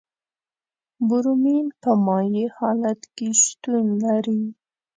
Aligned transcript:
برومین 1.09 1.67
په 1.81 1.91
مایع 2.05 2.47
حالت 2.57 3.01
کې 3.15 3.27
شتون 3.43 3.85
لري. 4.03 4.43